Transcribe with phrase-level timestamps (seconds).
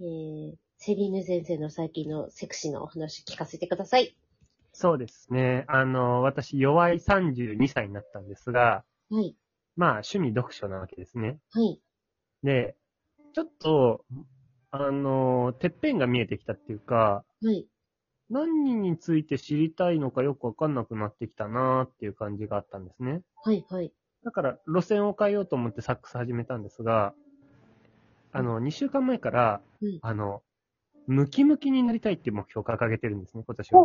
[0.00, 4.16] えー、セリーヌ先生の最近のセクシーなお話聞かせてください。
[4.72, 5.64] そうですね。
[5.66, 9.36] あの、私、弱い32歳になったんですが、はい。
[9.76, 11.38] まあ、趣味読書なわけですね。
[11.50, 11.80] はい。
[12.44, 12.76] で、
[13.34, 14.04] ちょっと、
[14.70, 17.66] あの、てっぺんが見えてきたっていうか、はい。
[18.30, 23.22] 何について知りたいのかよくわかんなくなってきたなーっていう感じがあったんですね。
[23.42, 23.64] はい。
[23.68, 23.92] はい。
[24.24, 27.14] だから、路線を変えようと思ってサックス始めたんですが、
[28.32, 30.42] あの、2週間前から、うんあの、
[31.06, 33.80] ムキムキになりたいっていう目標を掲げてるんですね、今年は。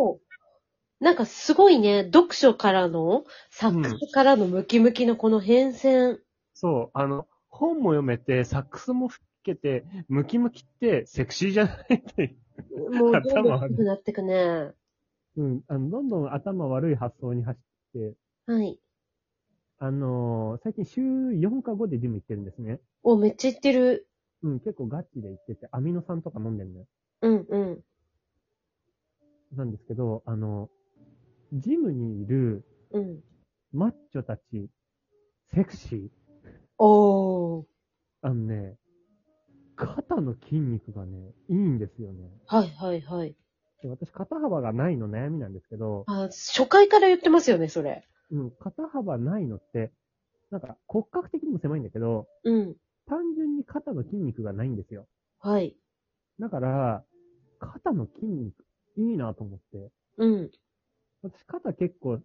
[0.99, 6.19] なんかすごいね、読書からの、サックスからのムキムキのこの変遷。
[6.53, 12.25] そう、あの、本も読めて、サックスも吹けて、ムキムキってセクシーじゃないってい
[12.77, 12.91] う。
[12.91, 14.71] もう、どんどん頭悪くなってくね。
[15.35, 18.13] うん、あの、どんどん頭悪い発想に走って、
[18.45, 18.79] はい。
[19.79, 22.79] あのー最近週4か5でジム行ってるんですね。
[23.03, 24.07] お、めっちゃ言ってる。
[24.43, 26.85] うん、結構ガチで行ってて、アミノ酸とか飲んでるのよ。
[27.21, 27.83] うんうん。
[29.55, 30.69] なんですけど、あの、
[31.53, 33.23] ジムにいるうん。
[33.71, 34.69] マッチョたち、
[35.53, 36.09] セクシー。
[36.77, 37.65] おー。
[38.21, 38.75] あのね、
[39.75, 42.29] 肩の筋肉がね、いいんですよね。
[42.45, 43.35] はいはいはい。
[43.81, 48.07] で私、肩幅がないの悩みなんですけど、あ、初回から言ってますよね、それ。
[48.31, 49.91] うん、肩幅ないのって、
[50.51, 52.75] なんか骨格的にも狭いんだけど、うん。
[53.07, 55.07] 単純に肩の筋肉がないんですよ。
[55.39, 55.75] はい。
[56.39, 57.03] だから、
[57.59, 58.65] 肩の筋肉、
[58.97, 59.91] いいなと思って。
[60.17, 60.51] うん。
[61.21, 62.19] 私、肩結構、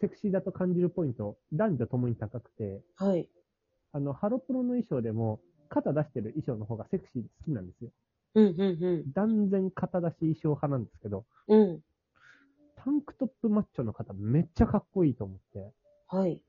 [0.00, 3.28] セクシーだと感じるポイント、男女ともに高くて、はい。
[3.92, 7.90] あの、ハロプロの衣装でも、肩出してる衣装の方がセクシーで好きなんですよ。
[8.34, 11.60] うんうん断然肩出し衣装派なんですけど、うん。
[11.60, 11.80] うん。
[12.76, 15.72] タンクトップマッチョの方めっちゃかっこいいと思って。
[16.08, 16.40] はい。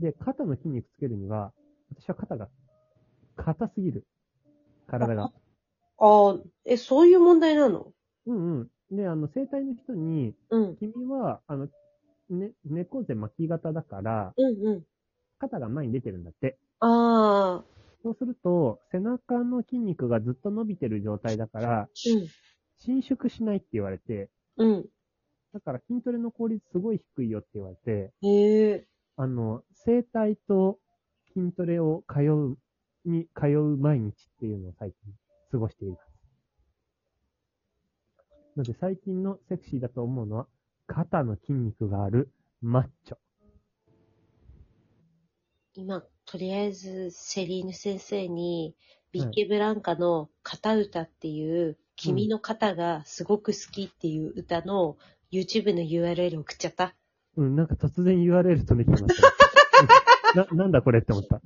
[0.00, 1.52] で、肩の筋肉つけるには、
[1.94, 2.48] 私は肩が、
[3.36, 4.06] 硬すぎる。
[4.86, 5.32] 体が。
[5.98, 7.92] ああ、え、そういう問題なの？
[8.26, 8.96] うんうん。
[8.96, 10.78] で、あの、整体の人に、うん。
[10.78, 11.68] 君は、あの、
[12.30, 14.86] ね、猫背巻き型だから、うんうん。
[15.38, 16.58] 肩が前に出てるんだって。
[16.80, 17.64] ああ、
[18.02, 21.88] そうすると、背中の筋肉がずっと伸びてる状態だから、
[22.78, 24.72] 伸縮しないって言われて、うん。
[24.72, 24.86] うん。
[25.52, 28.28] だから筋トレの効率すごい低いよって言われて、へ
[28.72, 28.86] え。
[29.16, 30.78] あの、整体と
[31.36, 32.56] 筋トレを通う、
[33.04, 35.12] に通う毎日っていうのを最近
[35.52, 36.00] 過ごしています。
[38.56, 40.46] なので最近のセクシーだと思うのは、
[40.86, 42.30] 肩の筋肉がある
[42.62, 43.16] マッチョ。
[45.74, 48.74] 今、とりあえず、セリーヌ先生に、
[49.12, 54.96] ビッケブランカの片歌っていう、君の肩がすごく好きっていう歌の
[55.30, 56.94] YouTube の URL 送っちゃった。
[57.36, 59.36] うん、なんか突然 URL 飛んできてました。
[60.36, 61.40] な、なんだこれって思った。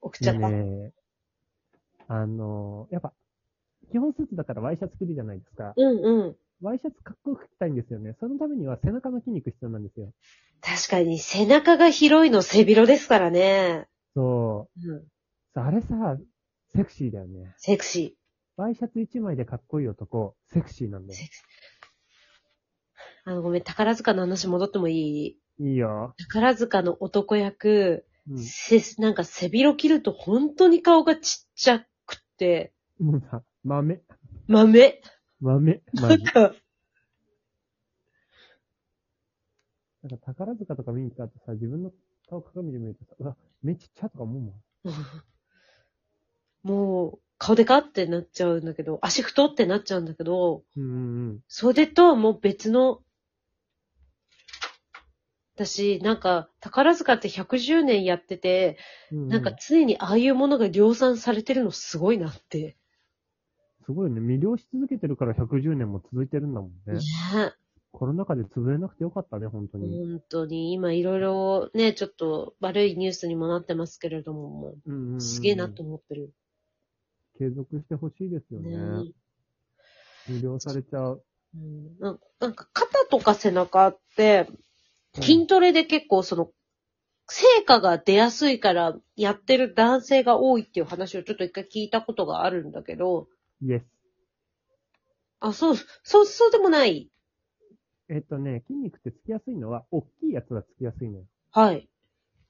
[0.00, 0.48] 送っちゃった？
[0.50, 0.92] ね
[2.08, 3.12] あのやっぱ、
[3.90, 5.72] 基本スーツだからワイシャツ着るじゃないですか。
[5.76, 6.36] うんうん。
[6.62, 8.14] ワイシャツかっこよく着たいんですよね。
[8.20, 10.12] そのためには背中の筋肉必要なんですよ。
[10.60, 13.88] 確かに背中が広いの背広ですからね。
[14.14, 14.96] そうん。
[14.96, 15.06] う。
[15.54, 16.18] あれさ、
[16.74, 17.54] セクシーだよね。
[17.58, 18.16] セクシ
[18.56, 21.06] ワイシャツ1枚でかっこいい男、セクシーなんー。
[21.06, 21.28] だよセ。
[21.28, 21.44] クシー。
[23.26, 24.94] あの、ごめん、宝塚の話戻ってもい
[25.26, 25.38] い？
[25.60, 26.14] いいよ。
[26.18, 28.38] 宝塚の男役、うん。
[28.38, 34.02] せ、なんか背広着ると本当に顔がちっちゃくて、もうさ、豆、
[34.46, 35.00] 豆。
[35.40, 35.82] 豆。
[35.94, 36.54] なんか、
[40.02, 41.92] なんか宝塚とか見に行った後さ、自分の
[42.28, 44.54] 顔鏡で見るとさ、うわ、目ちっちゃとか思うもん。
[46.62, 50.86] もう、顔でかってなっちゃうんだけど、足太ってなっちゃうんだけど、うんう
[51.32, 53.00] ん袖とはもう別の、
[55.56, 58.76] 私、なんか、宝塚って110年やってて、
[59.12, 59.28] うん。
[59.28, 62.76] なんか常にああいうものが量産されてるのすごいなって。
[63.84, 64.20] すごいね。
[64.20, 66.94] 魅了し続けてるから110年も続いてるんだもんね。
[66.94, 67.52] ね
[67.92, 69.96] コロナ禍で潰れなくてよかったね、本当に。
[69.96, 76.32] 本当に、今いろいろね、ちょっと悪いニュースにもなってますけれども、もうんうんうんうすげえなと思ってる。
[77.38, 78.76] 継続してほしいですよね。
[78.76, 79.12] ね
[80.28, 81.22] 魅了されちゃう。
[81.54, 84.48] うんなんなんか肩とか背中って、
[85.20, 86.50] 筋トレで結構その、
[87.26, 93.28] 成果が出やすいからやってる男性が多いっていう話をちょっと一回聞いたことがあるんだけど、
[93.62, 93.86] イエス。
[95.40, 97.10] あ、そう、そう、そうでもない？
[98.10, 101.24] えっとね、筋肉ってつきやすいのは、大きいやつがつきやすいのよ。
[101.50, 101.88] はい。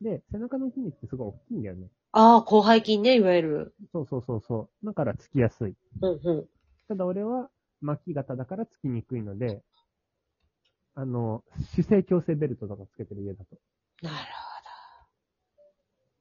[0.00, 1.86] で、背中の筋肉ってすごい大きいんだよね。
[2.10, 3.74] ああ、広背筋ね、いわゆる。
[3.92, 4.86] そうそうそうそう。
[4.86, 5.74] だからつきやすい。
[6.02, 6.48] うんうん。
[6.88, 7.48] ただ俺は
[7.80, 9.62] 巻き型だからつきにくいので、
[10.96, 11.42] あの、
[11.74, 13.56] 姿勢調整ベルトとかつけてる家だと。
[14.02, 14.16] なる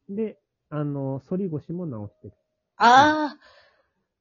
[0.09, 0.37] で、
[0.69, 2.33] あの、反り腰も直してる。
[2.77, 3.37] ああ、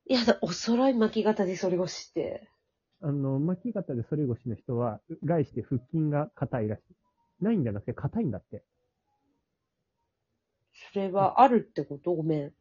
[0.06, 2.48] いやだ、お揃い巻き型でそれをして。
[3.00, 7.44] あの、巻き方で反り腰の人は、外して腹筋が硬いらしい。
[7.44, 8.62] ないんじゃなくて硬いんだって。
[10.92, 12.12] それはあるってこと？
[12.14, 12.52] ごめん。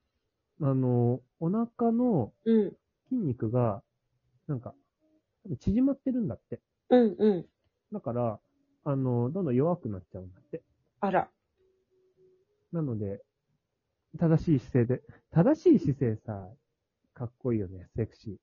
[0.61, 2.77] あの、お腹のうん。
[3.09, 3.83] 筋肉が、
[4.47, 4.73] なんか、
[5.59, 6.59] 縮まってるんだって。
[6.89, 7.45] うんうん。
[7.91, 8.39] だから、
[8.83, 10.61] あの、どんどん弱くなっちゃうんだって。
[11.01, 11.29] あら。
[12.71, 13.21] なので、
[14.19, 15.01] 正しい姿勢で、
[15.31, 16.49] 正しい姿勢さ、
[17.13, 18.35] かっこいいよね、セクシー。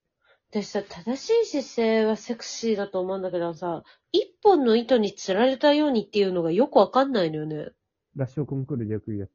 [0.51, 1.69] 私さ、正しい姿
[2.01, 7.71] 勢はセクシーだと思うんだけどさ、一本の糸に釣られたようにっていうのがよくわかんないのよね。
[8.17, 9.31] ラッショーコンクールでよく言うやつ。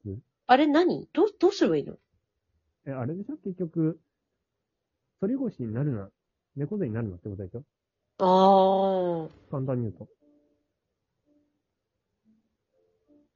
[0.47, 1.07] あれ何？
[1.13, 1.95] どう、どうすればいいの？
[2.87, 3.37] え、あれでしょ？
[3.43, 3.99] 結局、
[5.21, 6.09] 反り腰になるな、
[6.55, 7.63] 猫背になるなってことでしょ？
[8.25, 10.07] ああ、簡単に言うと。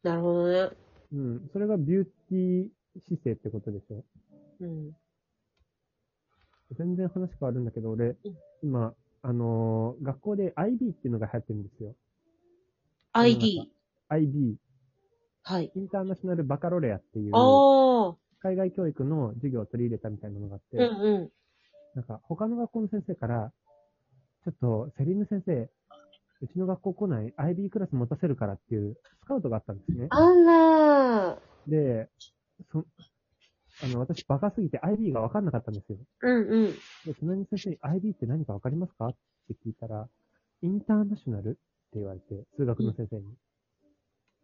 [0.04, 0.70] なるほどね。
[1.14, 1.50] うん。
[1.52, 2.68] それがビューティー
[3.08, 4.04] 姿勢ってことでしょ？
[4.62, 4.92] うん。
[6.78, 8.16] 全然話変わるんだけど、俺、
[8.64, 8.94] 今、
[9.24, 11.96] あのー学校で IB っていうのが流行ってるんですよ。
[13.14, 13.72] ID。
[14.10, 14.56] IB、
[15.44, 15.72] はい。
[15.76, 21.32] インターナショナルバカロレアっていう、ああ、海外教育の授業を取り入れたみたいなのがあって、うんうん。
[21.96, 23.52] なんか、他の学校の先生から、
[24.48, 25.70] ちょっと、セリーヌ先生、
[26.42, 30.08] うちの学校来ない IB クラス持たせるからっていうスカウトがあったんですね。
[30.10, 31.40] あらー。
[31.70, 32.08] で、
[32.72, 32.86] そ、
[33.84, 35.98] あの、私バカすぎて IB が分かんなかったんですよ。
[36.22, 36.72] うんうん。
[36.72, 36.78] で、
[37.20, 39.16] 隣の先生に IB って何か分かりますかっ
[39.50, 40.08] て聞いたら、
[40.62, 41.58] インターナショナルって
[41.96, 43.24] 言われて、数学の先生に。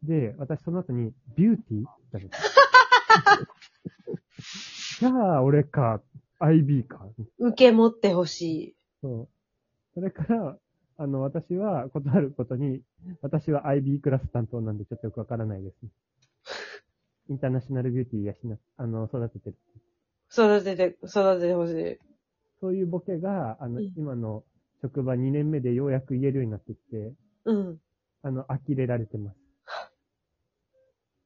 [0.03, 2.35] で、私その後に、ビューティーって言ったんで
[4.43, 4.99] す。
[4.99, 6.01] じゃあ、俺か、
[6.41, 7.07] IB か。
[7.39, 8.75] 受け持ってほしい。
[9.01, 9.29] そう。
[9.93, 10.57] それから、
[10.97, 12.81] あの、私は、断ることに、
[13.21, 15.75] 私は IB クラス担当なんでちょっとよくわからないです。
[17.29, 19.55] インターナショナルビューティーやしな、あの、育ててる。
[20.31, 21.97] 育てて、育ててほしい。
[22.59, 24.43] そういうボケが、あの、うん今の
[24.81, 27.13] 職場2年目でようやく言えるようになってきて、
[27.45, 27.79] うん。
[28.21, 29.37] あの、呆れられてます。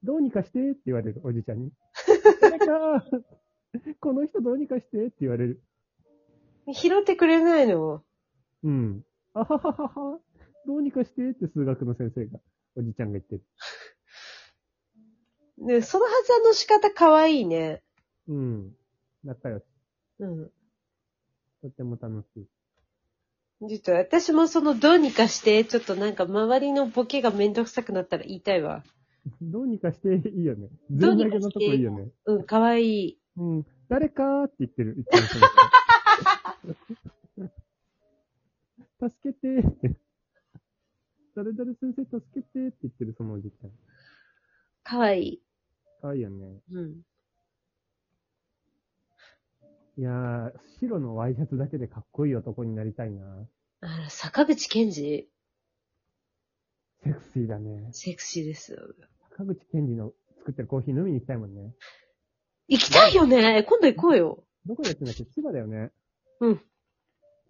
[0.04, 1.72] どうにかしてって言われる、おじちゃんに。
[2.42, 3.04] 誰か、
[4.00, 5.62] この人どうにかしてって言われる。
[6.72, 8.04] 拾ってくれないの
[8.68, 9.06] うん。
[9.34, 10.20] あはははは、
[10.66, 12.40] どうにかしてって数学の先生が、
[12.76, 13.44] おじちゃんが言ってる。
[15.60, 17.82] ね、その発案の仕方可愛いね。
[18.28, 18.76] うん。
[19.24, 19.64] 仲良し。
[20.20, 20.52] うん。
[21.62, 22.48] とっても楽しい。
[23.70, 28.84] ちょっと私もそのどうにかして、ちょっとなんか周りのボケがめんどくさくなったら言いたいわ。
[29.42, 30.68] どうにかしていいよね。
[30.92, 32.12] どうにかして全投げのとこいいよね。
[32.26, 33.20] うん、可愛い。
[33.38, 33.66] うん。
[33.88, 34.98] 誰かーって言ってる。
[35.00, 37.08] いつもその人
[39.00, 39.96] 助けてーって。
[41.36, 43.72] 誰々先生助けてーって言ってる、そのおじちゃん。
[44.84, 45.42] 可愛い。
[46.02, 46.62] かわいいよね。
[46.72, 47.06] うん。
[49.98, 53.48] いやー、白のワイシャツだけでかっこいい男になりたいな。
[53.82, 55.28] あら、坂口健二、
[57.04, 57.90] セクシーだね。
[57.92, 58.80] セクシーですよ。
[59.32, 61.74] 坂口健二の作ってるコーヒー飲みに行きたいもんね。
[62.68, 64.44] 行きたいよね今度行こうよ。
[64.66, 65.26] どこでやってんだっけ？
[65.26, 65.92] 千葉だよね。
[66.42, 66.62] うん。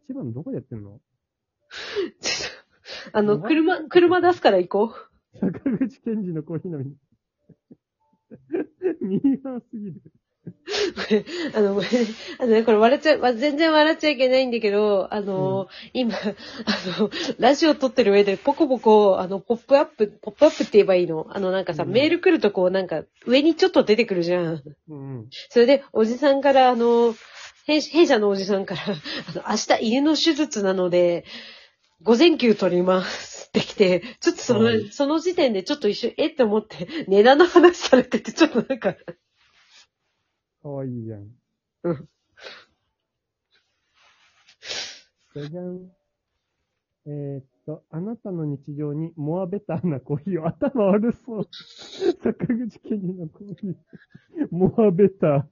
[0.08, 1.00] 千葉のどこでやってんの？
[2.22, 5.40] ちょっとあの、車、車出すから行こう。
[5.40, 6.96] 坂口健二のコーヒー飲みに。
[9.02, 10.02] ミーハーすぎる。
[11.56, 11.98] あの、ごめんね
[12.40, 24.64] あのね、これ笑っちゃ、わ全然笑っちゃいけないんだけど、あの、今、あの、ラジオ撮ってる上でポコポコ、あの、ポップアップ、ポップアップって言えばいいのあの、なんかさ、うんメール来るとこう、なんか、上にちょっと出てくるじゃん。
[24.90, 25.30] うんうん。
[25.50, 27.16] それで、おじさんから、あの、
[27.66, 28.88] 弊弊社のおじさんから、あ
[29.34, 31.26] の、明日犬の手術なので、
[32.04, 38.94] 午前休取りますって来て、ちょっとその、はいその時点でちょっと一瞬、えって思って、値段の話されてて、ちょっとなんか、
[40.62, 41.28] かわいいじゃん。
[41.84, 42.10] うん。
[45.34, 45.92] じゃじゃん。
[47.10, 51.50] えーっと、あなたの日常にモアベターなコーヒーを頭悪そう。
[52.22, 53.76] 坂口健二のコーヒー。
[54.52, 55.44] モアベター。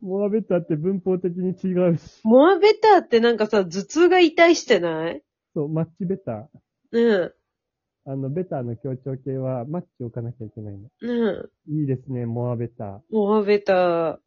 [0.00, 2.20] モアベターって文法的に違うし。
[2.24, 5.22] モアベターってなんかさ、頭痛が痛いしてない？
[5.54, 6.46] そう、マッチベター。
[6.92, 7.32] うん。
[8.08, 10.88] あの、ベターの強調形はマッチ置かなきゃいけないの。
[11.00, 11.80] うん。
[11.80, 13.00] いいですね、モアベター。
[13.10, 14.18] モアベター。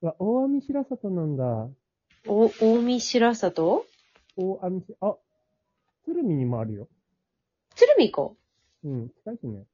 [0.00, 1.68] わ、大網白里なんだ。
[2.26, 3.86] お、大見白里？
[4.36, 5.16] 大網し、あ、
[6.04, 6.88] 鶴見にもあるよ。
[7.74, 8.30] 鶴見か。
[8.84, 9.64] うん、近いしね。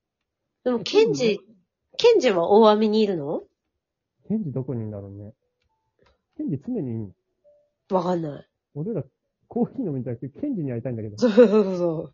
[0.65, 1.41] でも、ケンジ、
[1.97, 3.43] ケンジは大網にいるの？
[4.31, 5.33] ケンジどこにいんだろうね。
[6.37, 7.13] ケンジ常にいん
[7.91, 7.97] の？
[7.97, 8.47] わかんない。
[8.75, 9.03] 俺ら
[9.49, 11.19] コーヒー飲みたいけど、ケンジに会いたいんだけど。
[11.19, 12.13] そうそうそうそ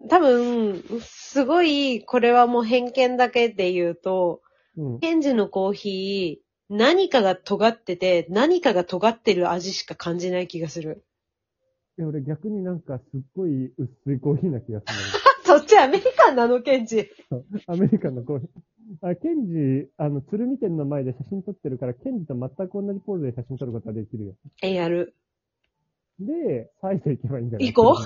[0.00, 0.08] う。
[0.08, 4.40] 多分、すごい、これはもう偏見だけで言うと、
[4.78, 4.98] うん。
[5.00, 11.04] ケンジのコーヒー、何かが尖ってて、何かが尖ってる味しか感じない気がする。
[11.98, 14.86] で俺逆になんかすっごい薄いコーヒーな気がす
[15.44, 17.02] そっちアメリカンなの、ケンジ。
[17.02, 17.10] る。
[17.66, 18.48] アメリカンのコーヒー。
[19.02, 24.34] あ、ケンジ、あの、鶴見店の前で写真撮ってるから、ケンジと全く同じポーズで写真撮ることができるよ。
[24.62, 25.14] え、やる。
[26.18, 27.72] で、サイズ行けばいいんじゃない？
[27.72, 28.04] 行こ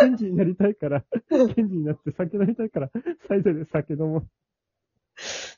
[0.00, 1.04] ケンジになりたいから、
[1.54, 2.90] ケンジになって酒飲みたいから、
[3.28, 4.28] サイズで酒飲もう。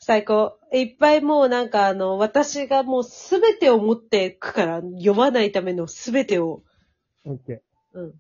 [0.01, 0.59] 最高。
[0.73, 6.63] いっぱいもうなんかあの、私がもうすべてを持っていくから、読まないためのすべてを。
[7.25, 7.63] オッケ
[7.95, 8.15] うん。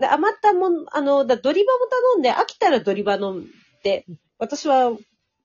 [0.00, 3.46] で、余ったもん、あの、だドリバも頼んで、飽きたらドリバ飲ん
[3.84, 4.06] で、
[4.38, 4.96] 私は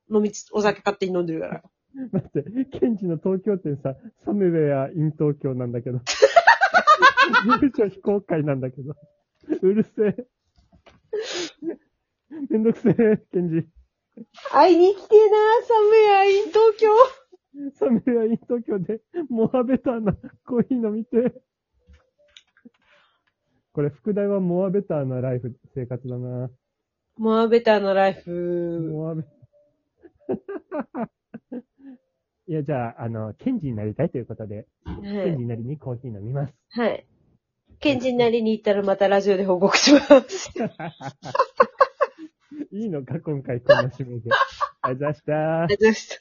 [0.09, 1.61] 飲みつ、お酒勝手に飲んでるから。
[1.61, 2.09] ー。
[2.11, 5.99] 待って、ケンジの東京店さ、サムウェアイン東京なんだけど。
[7.61, 8.95] 優勝非公開なんだけど。
[9.61, 10.27] うるせえ。
[12.49, 13.67] めんどくせえ、ケンジ。
[14.51, 16.87] 会いに来てえな、サムエアイン東京。
[17.73, 20.13] サムウェアイン東京で、モアベターな
[20.45, 21.41] コーヒー飲みて。
[23.75, 26.49] これ、副題はモアベターなライフ、生活だな。
[27.17, 28.89] モアベターのライフ。
[28.89, 29.23] モアベ
[32.47, 35.01] いや、じゃあ、あの、ケンジになりたいということで、はい。
[35.01, 36.53] ケンジなりにコーヒー飲みます。
[36.69, 37.05] はい。
[37.81, 40.53] ケンジになりに行ったらまたラジオで報告します。
[42.71, 44.29] いいのか、今回こんな締めで。
[44.83, 45.67] ありがとうございましたあ。
[45.67, 46.15] りがとうございました